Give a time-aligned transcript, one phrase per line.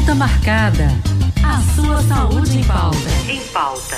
[0.00, 0.86] Consulta marcada.
[1.44, 2.96] A sua saúde em pauta.
[3.28, 3.96] Em pauta.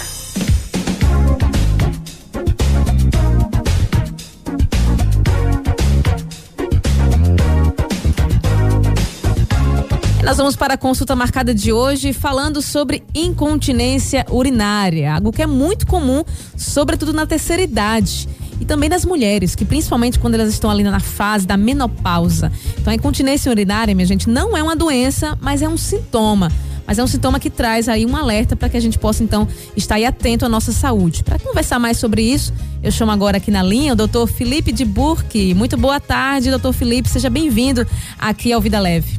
[10.25, 15.47] Nós vamos para a consulta marcada de hoje falando sobre incontinência urinária, algo que é
[15.47, 16.25] muito comum,
[16.57, 18.29] sobretudo na terceira idade
[18.63, 22.53] e também das mulheres, que principalmente quando elas estão ali na fase da menopausa.
[22.79, 26.49] Então a incontinência urinária, minha gente, não é uma doença, mas é um sintoma.
[26.87, 29.49] Mas é um sintoma que traz aí um alerta para que a gente possa então
[29.77, 31.25] estar aí atento à nossa saúde.
[31.25, 34.85] Para conversar mais sobre isso, eu chamo agora aqui na linha o doutor Felipe de
[34.85, 35.55] Burque.
[35.55, 37.85] Muito boa tarde, doutor Felipe, seja bem-vindo
[38.17, 39.19] aqui ao Vida Leve.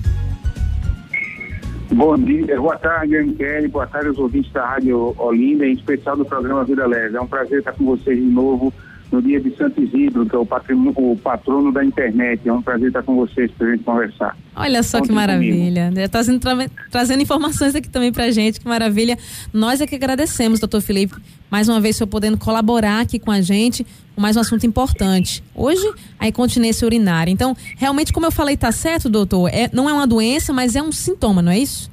[1.91, 6.23] Bom dia, boa tarde, Kelly, boa tarde aos ouvintes da Rádio Olinda, em especial do
[6.23, 7.17] programa Vida Leve.
[7.17, 8.73] É um prazer estar com vocês de novo
[9.13, 10.47] no dia de Santo Isidro, que é o,
[10.95, 12.49] o patrono da internet.
[12.49, 14.35] É um prazer estar com vocês para a gente conversar.
[14.55, 15.89] Olha só Contem que maravilha.
[15.89, 19.15] Está Trazendo, tra trazendo informações aqui também para a gente, que maravilha.
[19.53, 21.15] Nós é que agradecemos, doutor Felipe,
[21.51, 24.65] mais uma vez, o senhor podendo colaborar aqui com a gente com mais um assunto
[24.65, 25.43] importante.
[25.55, 25.87] Hoje,
[26.19, 27.31] a incontinência urinária.
[27.31, 29.47] Então, realmente, como eu falei, está certo, doutor?
[29.49, 31.91] É, não é uma doença, mas é um sintoma, não é isso?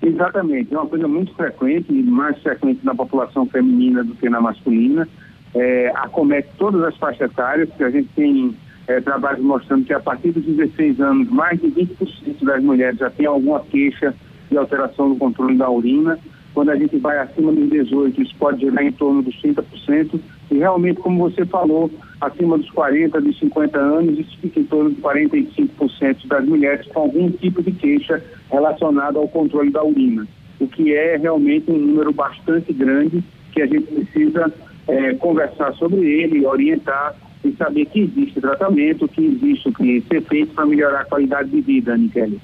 [0.00, 0.72] Exatamente.
[0.72, 5.06] É uma coisa muito frequente, mais frequente na população feminina do que na masculina
[5.54, 8.54] é, acomete todas as faixas etárias, que a gente tem
[8.86, 13.10] é, trabalhos mostrando que a partir dos 16 anos, mais de 20% das mulheres já
[13.10, 14.14] tem alguma queixa
[14.50, 16.18] de alteração do controle da urina.
[16.52, 20.20] Quando a gente vai acima dos 18, isso pode gerar em torno dos 30%.
[20.50, 21.88] E realmente, como você falou,
[22.20, 27.00] acima dos 40, dos 50 anos, isso fica em torno de 45% das mulheres com
[27.00, 30.26] algum tipo de queixa relacionada ao controle da urina.
[30.58, 34.52] O que é realmente um número bastante grande que a gente precisa
[34.90, 40.22] é, conversar sobre ele, orientar e saber que existe tratamento, que existe o que ser
[40.22, 42.40] feito para melhorar a qualidade de vida, Nicele.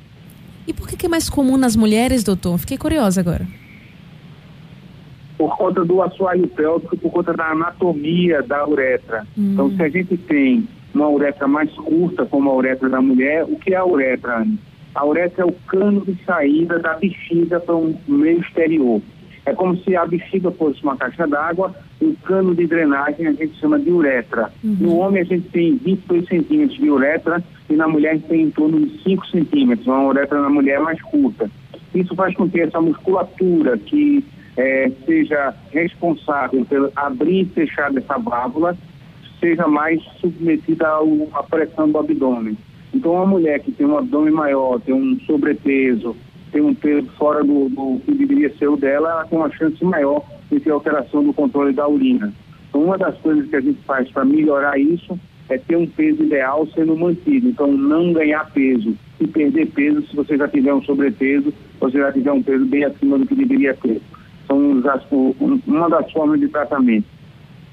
[0.67, 2.59] E por que, que é mais comum nas mulheres, doutor?
[2.59, 3.47] Fiquei curiosa agora.
[5.37, 9.27] Por conta do assoalho pélvico, por conta da anatomia da uretra.
[9.37, 9.53] Hum.
[9.53, 13.57] Então, se a gente tem uma uretra mais curta, como a uretra da mulher, o
[13.57, 14.59] que é a uretra, Anne?
[14.95, 19.03] A uretra é o cano de saída da bexiga para um meio exterior.
[19.45, 23.59] É como se a bexiga fosse uma caixa d'água o cano de drenagem a gente
[23.59, 24.53] chama de uretra.
[24.63, 24.77] Uhum.
[24.81, 28.43] No homem a gente tem 22 centímetros de uretra e na mulher a gente tem
[28.43, 31.51] em torno de 5 centímetros, uma uretra na mulher mais curta.
[31.95, 34.25] Isso faz com que essa musculatura que
[34.57, 38.77] é, seja responsável pelo abrir e fechar dessa válvula
[39.41, 40.87] seja mais submetida
[41.33, 42.57] à pressão do abdômen.
[42.95, 46.17] Então, uma mulher que tem um abdômen maior, tem um sobrepeso,
[46.51, 49.85] tem um peso fora do, do que deveria ser o dela, ela tem uma chance
[49.85, 52.33] maior de ter alteração do controle da urina.
[52.69, 55.19] Então, uma das coisas que a gente faz para melhorar isso
[55.49, 57.49] é ter um peso ideal sendo mantido.
[57.49, 62.13] Então, não ganhar peso e perder peso se você já tiver um sobrepeso, você já
[62.13, 64.01] tiver um peso bem acima do que deveria ter.
[64.47, 64.83] São
[65.67, 67.07] uma das formas de tratamento.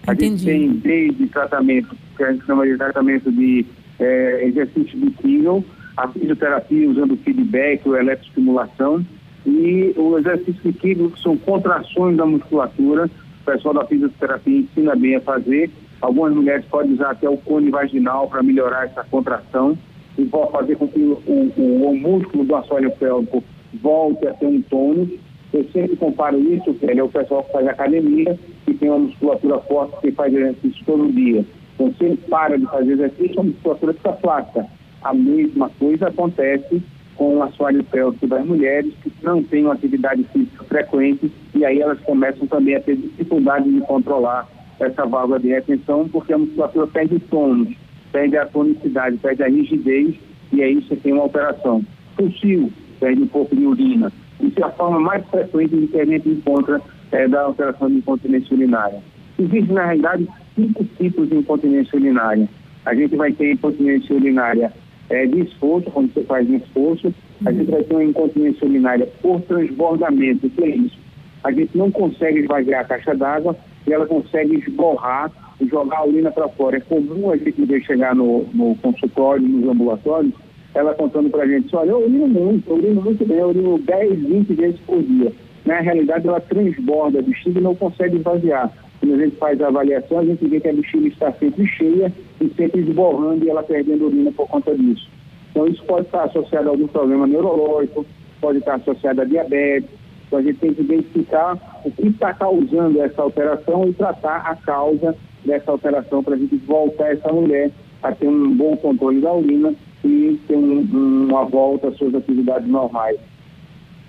[0.05, 0.43] A Entendi.
[0.43, 3.65] gente tem desde tratamento, que a gente chama de tratamento de
[3.99, 5.63] é, exercício de Kegel,
[5.95, 9.05] a fisioterapia usando feedback ou eletroestimulação
[9.45, 13.09] e o exercício Kegel, que são contrações da musculatura.
[13.41, 15.69] O pessoal da fisioterapia ensina bem a fazer.
[16.01, 19.77] Algumas mulheres podem usar até o cone vaginal para melhorar essa contração
[20.17, 23.43] e pode fazer com que o, o, o músculo do assoalho pélvico
[23.81, 25.09] volte a ter um tônus.
[25.53, 29.59] Eu sempre comparo isso, que é o pessoal que faz academia, que tem uma musculatura
[29.59, 31.45] forte, que faz exercício todo dia.
[31.75, 34.67] Então, se ele para de fazer exercício, a musculatura fica flácida.
[35.03, 36.81] A mesma coisa acontece
[37.15, 41.99] com assoalho pélvico das mulheres que não têm uma atividade física frequente e aí elas
[42.01, 44.47] começam também a ter dificuldade de controlar
[44.79, 47.75] essa válvula de retenção porque a musculatura perde tônus,
[48.11, 50.15] perde a tonicidade, perde a rigidez
[50.51, 51.83] e aí você tem uma alteração.
[52.15, 54.11] Tossiu, perde um pouco de urina.
[54.39, 56.81] Isso é a forma mais frequente que a gente encontra
[57.11, 58.99] é, da alteração de incontinência urinária.
[59.39, 62.47] Existem, na realidade, cinco tipos de incontinência urinária.
[62.85, 64.71] A gente vai ter incontinência urinária
[65.13, 67.13] é, de esforço, quando você faz um esforço,
[67.45, 70.97] a gente vai ter uma incontinência urinária por transbordamento, que é isso?
[71.43, 73.55] A gente não consegue esvaziar a caixa d'água
[73.85, 75.31] e ela consegue esborrar
[75.61, 76.77] e jogar a urina para fora.
[76.77, 80.33] É comum a gente ver chegar no, no consultório, nos ambulatórios,
[80.73, 83.77] ela contando para a gente, olha, eu urino muito, eu urino muito bem, eu urino
[83.77, 85.31] 10, 20 vezes por dia.
[85.63, 88.71] Na realidade, ela transborda a bexiga não consegue esvaziar.
[88.99, 92.11] Quando a gente faz a avaliação, a gente vê que a bexiga está sempre cheia
[92.39, 95.09] e sempre esborrando e ela perdendo urina por conta disso.
[95.51, 98.05] Então, isso pode estar associado a algum problema neurológico,
[98.41, 99.89] pode estar associado a diabetes.
[100.27, 104.55] Então, a gente tem que identificar o que está causando essa alteração e tratar a
[104.55, 105.15] causa
[105.45, 107.71] dessa alteração para a gente voltar essa mulher
[108.01, 112.67] a ter um bom controle da urina e ter um, uma volta às suas atividades
[112.67, 113.17] normais.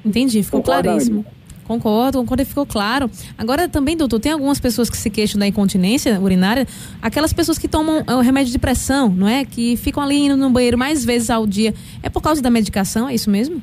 [0.05, 1.25] Entendi, ficou claríssimo.
[1.65, 3.11] Concordo, concordo ficou claro.
[3.37, 6.67] Agora também, doutor, tem algumas pessoas que se queixam da incontinência urinária,
[7.01, 9.45] aquelas pessoas que tomam o remédio de pressão, não é?
[9.45, 11.75] Que ficam ali indo no banheiro mais vezes ao dia.
[12.03, 13.63] É por causa da medicação, é isso mesmo?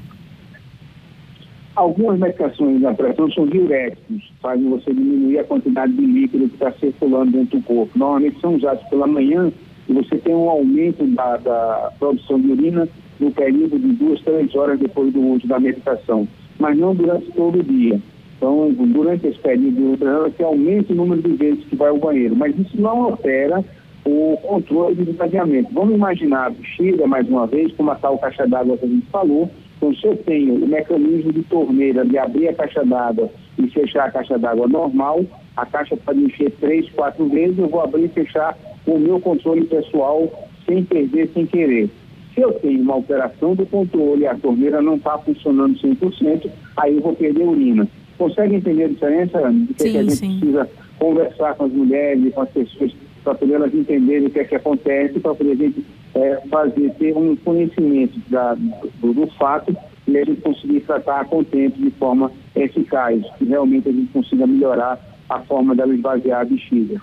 [1.76, 6.72] Algumas medicações da pressão são diuréticos, fazem você diminuir a quantidade de líquido que está
[6.74, 7.98] circulando dentro do corpo.
[7.98, 9.52] Normalmente são usados pela manhã
[9.88, 12.90] e você tem um aumento da, da produção de urina
[13.20, 16.28] no período de duas, três horas depois do uso da medicação
[16.62, 18.00] mas não durante todo o dia.
[18.38, 21.98] Então, durante esse período de ultrassom, que aumenta o número de vezes que vai ao
[21.98, 23.64] banheiro, mas isso não altera
[24.06, 25.74] o controle do esvaziamento.
[25.74, 29.06] Vamos imaginar a bexiga, mais uma vez, como a tal caixa d'água que a gente
[29.08, 29.50] falou.
[29.78, 34.08] Então, se eu tenho o mecanismo de torneira de abrir a caixa d'água e fechar
[34.08, 35.24] a caixa d'água normal,
[35.58, 39.66] a caixa pode encher três, quatro vezes, eu vou abrir e fechar o meu controle
[39.66, 40.32] pessoal
[40.66, 41.90] sem perder, sem querer.
[42.34, 46.96] Se eu tenho uma alteração do controle e a torneira não está funcionando 100%, aí
[46.96, 47.88] eu vou perder urina.
[48.18, 49.68] Consegue entender a diferença, Ana?
[49.68, 50.40] Que, sim, que a gente sim.
[50.40, 52.92] precisa conversar com as mulheres, com as pessoas,
[53.24, 55.86] para poder elas entenderem o que é que acontece, para poder a gente
[56.16, 59.76] é, fazer, ter um conhecimento da, do, do fato
[60.08, 64.48] e a gente conseguir tratar com tempo de forma eficaz, que realmente a gente consiga
[64.48, 65.00] melhorar
[65.30, 67.02] a forma dela esvaziar a bexiga.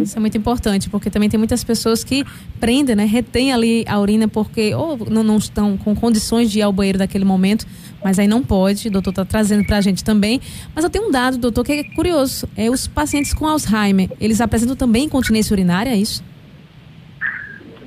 [0.00, 2.24] Isso é muito importante, porque também tem muitas pessoas que
[2.60, 6.62] prendem, né, retêm ali a urina porque ou não, não estão com condições de ir
[6.62, 7.66] ao banheiro naquele momento,
[8.02, 10.40] mas aí não pode, o doutor está trazendo para a gente também.
[10.74, 14.40] Mas eu tenho um dado, doutor, que é curioso, é os pacientes com Alzheimer, eles
[14.40, 16.22] apresentam também incontinência urinária, é isso?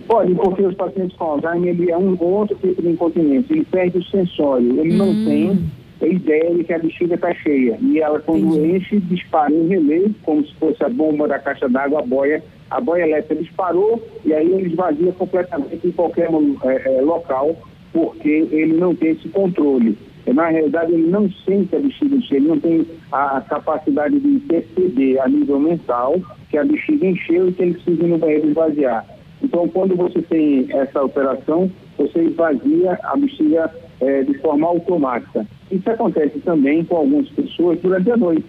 [0.08, 3.98] Pode, porque os pacientes com Alzheimer, ele é um outro tipo de incontinência, ele perde
[3.98, 4.98] o sensório, ele hum.
[4.98, 5.70] não tem
[6.02, 7.78] a ideia de que a bexiga está cheia.
[7.82, 8.78] E ela, quando Entendi.
[8.78, 12.80] enche, dispara em relé, como se fosse a bomba da caixa d'água, a boia, a
[12.80, 16.30] boia elétrica disparou e aí ele esvazia completamente em qualquer
[16.64, 17.56] é, é, local,
[17.92, 19.98] porque ele não tem esse controle.
[20.28, 25.20] Na realidade, ele não sente a bexiga cheia, ele não tem a capacidade de perceber
[25.20, 29.06] a nível mental que a bexiga encheu e que ele precisa ir no banheiro esvaziar.
[29.42, 35.46] Então, quando você tem essa operação, você esvazia a bexiga é, de forma automática.
[35.72, 38.46] Isso acontece também com algumas pessoas durante a noite.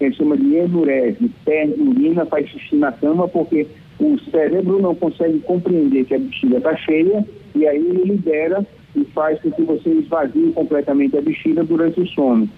[0.00, 3.66] A gente chama de endurece, perde urina, faz xixi na cama, porque
[3.98, 7.24] o cérebro não consegue compreender que a bexiga está cheia
[7.54, 12.06] e aí ele libera e faz com que você esvazie completamente a bexiga durante o
[12.08, 12.48] sono.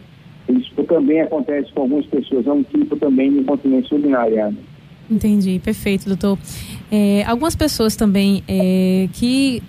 [0.48, 4.52] Isso também acontece com algumas pessoas, é um tipo também de incontinência urinária.
[5.10, 6.38] Entendi, perfeito, doutor.
[6.90, 9.62] É, algumas pessoas também é, que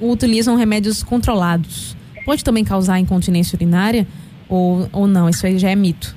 [0.00, 1.95] utilizam remédios controlados
[2.26, 4.04] pode também causar incontinência urinária
[4.48, 5.28] ou, ou não?
[5.28, 6.14] Isso aí já é mito.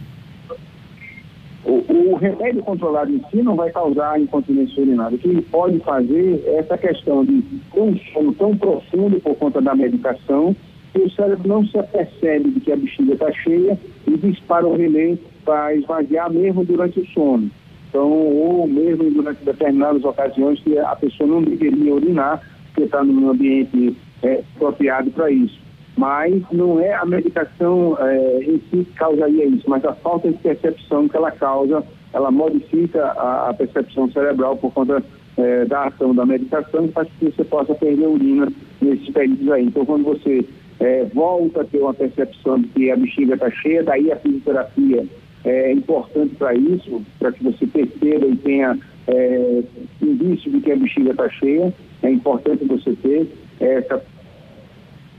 [1.64, 5.16] O, o, remédio controlado em si não vai causar incontinência urinária.
[5.16, 9.36] O que ele pode fazer é essa questão de ter um sono tão profundo por
[9.36, 10.56] conta da medicação
[10.92, 13.78] que o cérebro não se apercebe de que a bexiga está cheia
[14.08, 15.16] e dispara o relé
[15.46, 17.52] para esvaziar mesmo durante o sono.
[17.88, 23.30] Então, ou mesmo durante determinadas ocasiões que a pessoa não deveria urinar, porque está num
[23.30, 25.69] ambiente é, apropriado para isso
[26.00, 30.38] mas não é a medicação é, em si que causaria isso, mas a falta de
[30.38, 35.04] percepção que ela causa, ela modifica a, a percepção cerebral por conta
[35.36, 38.48] é, da ação da medicação e faz com que você possa perder urina
[38.82, 39.66] nesses períodos aí.
[39.66, 40.46] Então, quando você
[40.80, 45.06] é, volta a ter uma percepção de que a bexiga está cheia, daí a fisioterapia
[45.44, 49.64] é importante para isso, para que você perceba e tenha é,
[50.02, 51.74] indício de que a bexiga está cheia.
[52.04, 53.28] É importante você ter
[53.60, 54.02] essa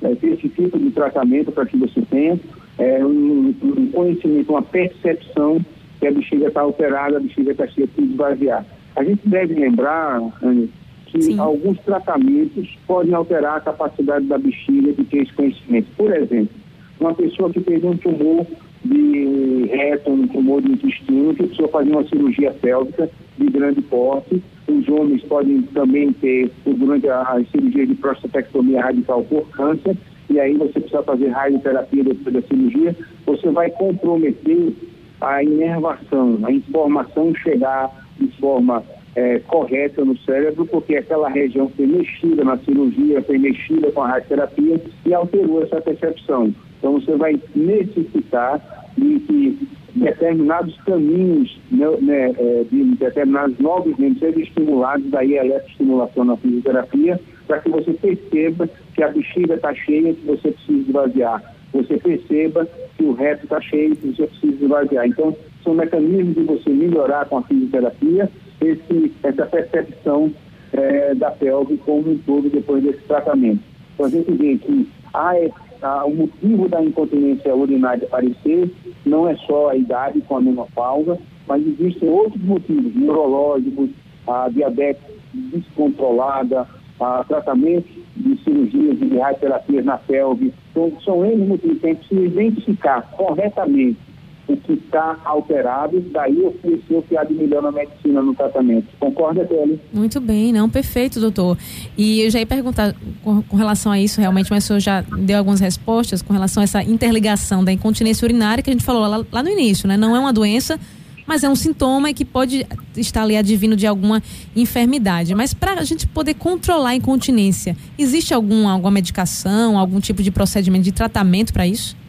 [0.03, 2.39] é, ter esse tipo de tratamento para que você tenha
[2.79, 5.61] é, um, um, conhecimento, uma percepção
[5.99, 8.65] que a bexiga está alterada, a bexiga está cheia de esvaziar.
[8.97, 10.71] A gente deve lembrar, Anny,
[11.07, 11.39] que Sim.
[11.39, 15.89] alguns tratamentos podem alterar a capacidade da bexiga de ter esse conhecimento.
[15.97, 16.55] Por exemplo,
[16.99, 18.47] uma pessoa que teve um tumor
[18.85, 24.43] de reto, um tumor de intestino, que precisou fazer uma cirurgia pélvica de grande porte.
[24.69, 29.97] Os homens podem também ter, durante a cirurgia de prostatectomia radical por câncer,
[30.29, 34.73] e aí você precisa fazer radioterapia depois da cirurgia, você vai comprometer
[35.21, 38.83] a inervação, a informação chegar de forma
[39.17, 44.09] é, correta no cérebro, porque aquela região foi mexida na cirurgia, foi mexida com a
[44.09, 46.55] radioterapia e alterou essa percepção.
[46.79, 48.61] Então você vai necessitar
[48.97, 55.45] de que determinados caminhos, né, né, é, de determinados novos membros sejam estimulados, daí a
[55.45, 60.89] eletroestimulação na fisioterapia, para que você perceba que a bexiga está cheia, que você precisa
[60.89, 61.55] esvaziar.
[61.73, 65.07] Você perceba que o reto está cheio, que você precisa esvaziar.
[65.07, 68.31] Então, são mecanismos de você melhorar com a fisioterapia
[68.61, 70.33] esse, essa percepção
[70.73, 73.61] é, da pelve como um todo depois desse tratamento.
[73.95, 75.35] Então, a gente vê que há
[75.83, 78.71] a, o motivo da incontinência urinária aparecer
[79.05, 83.91] não é só a idade com a menopausa, mas existem outros motivos neurológicos,
[84.27, 86.67] a diabetes descontrolada,
[87.01, 90.53] a tratamento de cirurgias de radioterapias na pelve.
[90.71, 94.10] Então, são eles motivos que a gente precisa identificar corretamente
[94.49, 98.87] o que está alterado, daí oferecer o há de melhor na medicina no tratamento.
[98.99, 99.81] Concorda, Kelly?
[99.93, 101.57] Muito bem, não, perfeito, doutor.
[101.97, 105.03] E eu já ia perguntar com, com, relação a isso realmente, mas o senhor já
[105.03, 109.07] deu algumas respostas com relação a essa interligação da incontinência urinária que a gente falou
[109.07, 109.97] lá, lá no início, né?
[109.97, 110.79] Não é uma doença,
[111.27, 112.67] mas é um sintoma que pode
[112.97, 114.21] estar ali advindo de alguma
[114.57, 115.33] enfermidade.
[115.33, 120.33] Mas para a gente poder controlar a incontinência, existe algum, alguma medicação, algum tipo de
[120.33, 122.00] procedimento de tratamento para isso?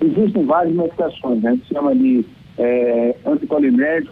[0.00, 1.50] Existem várias medicações, né?
[1.50, 2.24] a gente chama de
[2.58, 3.14] é,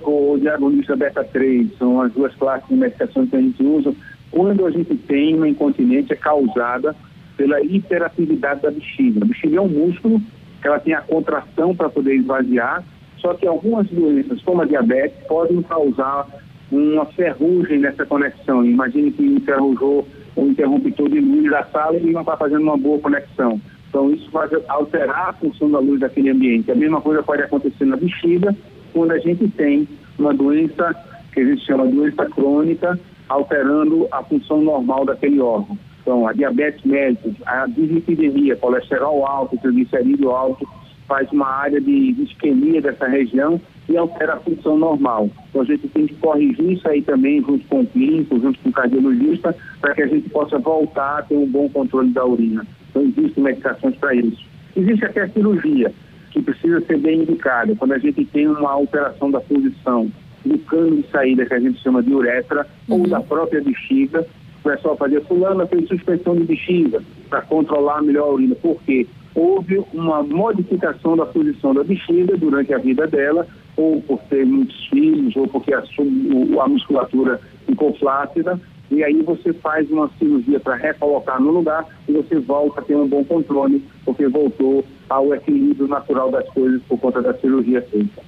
[0.02, 3.94] ou de agonista beta-3, são as duas classes de medicações que a gente usa
[4.30, 6.94] quando a gente tem uma incontinência causada
[7.36, 9.20] pela hiperatividade da bexiga.
[9.22, 10.20] A bexiga é um músculo
[10.60, 12.82] que ela tem a contração para poder esvaziar,
[13.18, 16.26] só que algumas doenças, como a diabetes, podem causar
[16.70, 18.64] uma ferrugem nessa conexão.
[18.64, 22.98] Imagine que enferrujou um interruptor de luz da sala e não está fazendo uma boa
[22.98, 23.60] conexão.
[23.94, 26.68] Então, isso vai alterar a função da luz daquele ambiente.
[26.68, 28.52] A mesma coisa pode acontecer na bexiga,
[28.92, 29.86] quando a gente tem
[30.18, 30.92] uma doença
[31.32, 32.98] que a gente chama de doença crônica,
[33.28, 35.78] alterando a função normal daquele órgão.
[36.02, 40.68] Então, a diabetes mellitus, a dislipidemia, colesterol alto, triglicerídeo alto,
[41.06, 45.30] faz uma área de isquemia dessa região e altera a função normal.
[45.50, 48.70] Então a gente tem que corrigir isso aí também junto com o clínico, junto com
[48.70, 52.66] o cardiologista, para que a gente possa voltar a ter um bom controle da urina.
[52.94, 54.44] Então existem medicações para isso.
[54.76, 55.92] Existe até a cirurgia,
[56.30, 57.74] que precisa ser bem indicada.
[57.76, 60.10] Quando a gente tem uma alteração da posição
[60.44, 63.00] do cano de saída, que a gente chama de uretra, uhum.
[63.00, 64.26] ou da própria bexiga,
[64.60, 68.54] o pessoal fazia fulana fez suspensão de bexiga para controlar melhor a urina.
[68.54, 69.06] Por quê?
[69.34, 73.46] houve uma modificação da posição da bexiga durante a vida dela,
[73.76, 78.60] ou por ter muitos filhos, ou porque a, a musculatura ficou flácida,
[78.90, 82.96] e aí você faz uma cirurgia para recolocar no lugar e você volta a ter
[82.96, 88.22] um bom controle, porque voltou ao equilíbrio natural das coisas por conta da cirurgia feita.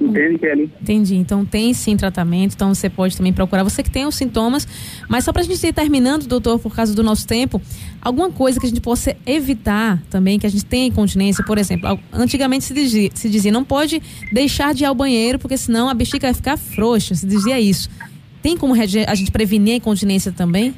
[0.00, 0.70] Entende, Kelly?
[0.80, 1.14] Entendi.
[1.16, 3.62] Então tem sim tratamento, então você pode também procurar.
[3.62, 4.66] Você que tem os sintomas,
[5.08, 7.60] mas só para a gente ir terminando, doutor, por causa do nosso tempo,
[8.00, 11.98] alguma coisa que a gente possa evitar também, que a gente tenha incontinência, por exemplo,
[12.12, 15.94] antigamente se dizia, se dizia não pode deixar de ir ao banheiro, porque senão a
[15.94, 17.88] bexiga vai ficar frouxa, se dizia isso.
[18.42, 20.74] Tem como a gente prevenir a incontinência também?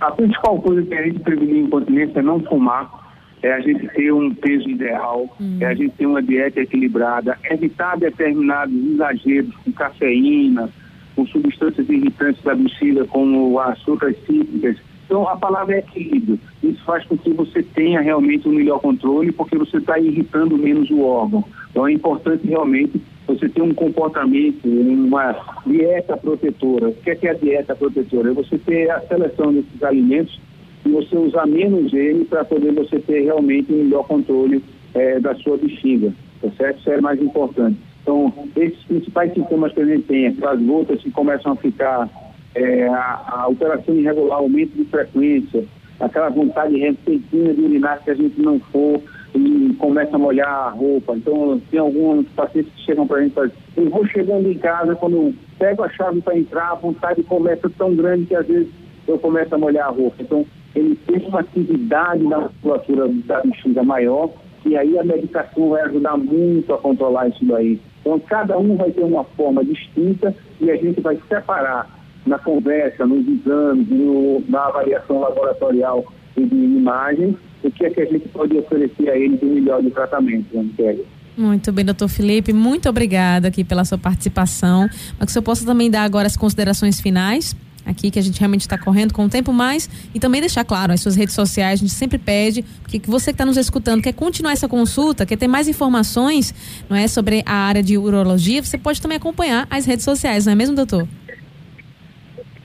[0.00, 3.02] A principal coisa que a gente prevenir a incontinência é não fumar
[3.42, 5.58] é a gente ter um peso ideal, hum.
[5.60, 10.70] é a gente ter uma dieta equilibrada, evitar determinados exageros com cafeína,
[11.16, 14.76] com substâncias irritantes da bexiga, como açúcares cítricas.
[15.06, 16.38] Então, a palavra é equilíbrio.
[16.62, 20.88] Isso faz com que você tenha realmente um melhor controle, porque você está irritando menos
[20.90, 21.44] o órgão.
[21.70, 25.34] Então, é importante realmente você ter um comportamento, uma
[25.66, 26.88] dieta protetora.
[26.88, 28.30] O que é, que é a dieta protetora?
[28.30, 30.40] É você ter a seleção desses alimentos
[30.84, 34.62] e você usar menos ele para poder você ter realmente um melhor controle
[34.94, 36.80] é, da sua bexiga, tá certo?
[36.80, 37.78] Isso é mais importante.
[38.02, 42.08] Então, esses principais sintomas que a gente tem, aquelas gotas que começam a ficar,
[42.54, 45.64] é, a, a, alteração irregular, aumento de frequência,
[46.00, 49.00] aquela vontade repentina de urinar que a gente não for
[49.34, 51.16] e começa a molhar a roupa.
[51.16, 54.58] Então, tem alguns pacientes que chegam para a gente e falam, eu vou chegando em
[54.58, 58.68] casa, quando pego a chave para entrar, a vontade começa tão grande que às vezes
[59.06, 60.16] eu começo a molhar a roupa.
[60.20, 64.30] Então, ele tem uma atividade na musculatura da bexiga maior
[64.64, 67.80] e aí a medicação vai ajudar muito a controlar isso daí.
[68.00, 71.88] Então, cada um vai ter uma forma distinta e a gente vai separar
[72.26, 76.04] na conversa, nos exames, no, na avaliação laboratorial
[76.36, 79.82] e de imagem, o que é que a gente pode oferecer a ele de melhor
[79.82, 80.96] de tratamento, né,
[81.34, 84.82] muito bem, doutor Felipe, muito obrigada aqui pela sua participação.
[85.18, 88.38] Mas que o senhor possa também dar agora as considerações finais aqui que a gente
[88.38, 91.80] realmente está correndo com o tempo mais e também deixar claro as suas redes sociais,
[91.80, 95.36] a gente sempre pede que você que está nos escutando quer continuar essa consulta, quer
[95.36, 96.54] ter mais informações,
[96.88, 100.52] não é, sobre a área de urologia, você pode também acompanhar as redes sociais, não
[100.52, 101.08] é mesmo, doutor?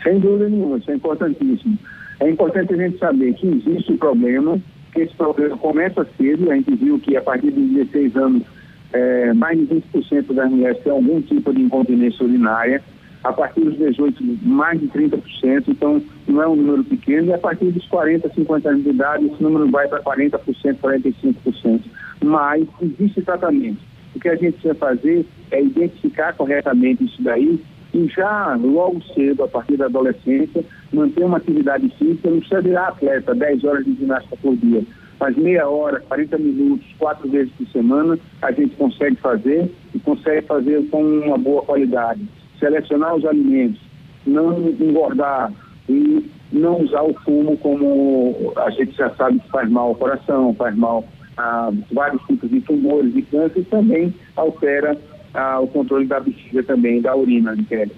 [0.03, 1.77] Sem dúvida nenhuma, isso é importantíssimo.
[2.19, 4.59] É importante a gente saber que existe um problema,
[5.01, 8.43] esse problema começa cedo, a gente viu que a partir de 16 anos
[8.93, 12.81] é, mais de 20% das mulheres têm algum tipo de incontinência urinária,
[13.23, 17.37] a partir dos 18, mais de 30%, então não é um número pequeno, e a
[17.37, 20.39] partir dos 40, 50 anos de idade, esse número vai para 40%,
[20.77, 21.81] 45%.
[22.23, 23.79] Mas existe tratamento.
[24.15, 27.59] O que a gente precisa fazer é identificar corretamente isso daí
[27.93, 32.89] E já logo cedo, a partir da adolescência, manter uma atividade física, não precisa virar
[32.89, 34.83] atleta, 10 horas de ginástica por dia,
[35.19, 40.45] mas meia hora, 40 minutos, quatro vezes por semana, a gente consegue fazer e consegue
[40.45, 42.21] fazer com uma boa qualidade.
[42.59, 43.81] Selecionar os alimentos,
[44.25, 45.51] não engordar
[45.89, 50.53] e não usar o fumo como a gente já sabe que faz mal ao coração,
[50.53, 51.03] faz mal
[51.37, 54.97] a vários tipos de tumores e câncer também altera
[55.37, 57.91] ah, o controle da bexiga também, da urina, Kelly.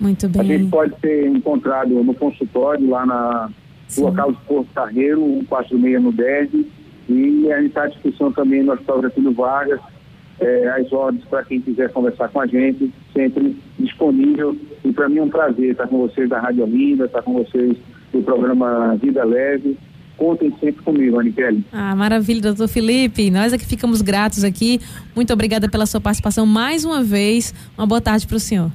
[0.00, 0.40] Muito bem.
[0.40, 3.50] A gente pode ser encontrado no consultório, lá na
[3.86, 4.02] Sim.
[4.02, 6.66] Rua Carlos Porto Carreiro, 146 no DERD,
[7.08, 9.80] e a gente está à discussão também no Hospital Getúlio Vargas,
[10.40, 14.56] é, as ordens para quem quiser conversar com a gente, sempre disponível.
[14.84, 17.76] E para mim é um prazer estar com vocês da Rádio Olinda, estar com vocês
[18.12, 19.76] do programa Vida Leve.
[20.20, 21.64] Contem sempre comigo, Aniquele.
[21.72, 23.30] Ah, maravilha, doutor Felipe.
[23.30, 24.78] Nós é que ficamos gratos aqui.
[25.16, 27.54] Muito obrigada pela sua participação mais uma vez.
[27.74, 28.70] Uma boa tarde para o senhor.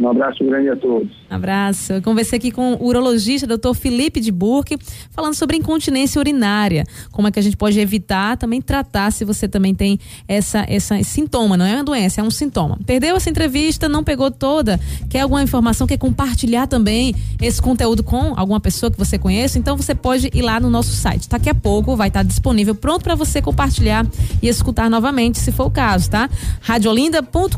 [0.00, 1.21] Um abraço grande a todos.
[1.32, 1.94] Abraço.
[1.94, 4.76] Eu conversei aqui com o urologista, doutor Felipe de Burque,
[5.10, 6.84] falando sobre incontinência urinária.
[7.10, 9.98] Como é que a gente pode evitar, também tratar se você também tem
[10.28, 11.56] essa, essa sintoma.
[11.56, 12.78] Não é uma doença, é um sintoma.
[12.84, 18.34] Perdeu essa entrevista, não pegou toda, quer alguma informação, quer compartilhar também esse conteúdo com
[18.36, 21.30] alguma pessoa que você conheça, então você pode ir lá no nosso site.
[21.30, 24.06] Daqui a pouco vai estar disponível, pronto para você compartilhar
[24.42, 26.28] e escutar novamente, se for o caso, tá?
[26.60, 27.56] radiolinda.com.br,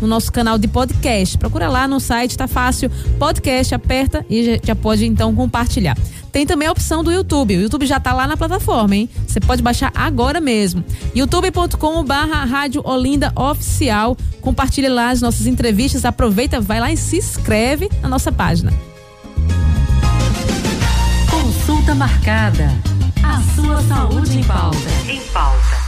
[0.00, 1.38] no nosso canal de podcast.
[1.38, 2.90] Procura lá no site, tá fácil.
[3.18, 5.96] Podcast, aperta e já, já pode então compartilhar.
[6.32, 7.56] Tem também a opção do YouTube.
[7.56, 9.08] O YouTube já tá lá na plataforma, hein?
[9.26, 10.82] Você pode baixar agora mesmo.
[11.14, 14.16] youtube.com barra Rádio Olinda Oficial.
[14.40, 16.04] Compartilhe lá as nossas entrevistas.
[16.04, 18.72] Aproveita, vai lá e se inscreve na nossa página.
[21.30, 22.70] Consulta marcada.
[23.22, 24.78] A sua saúde em pauta.
[25.08, 25.79] Em pauta.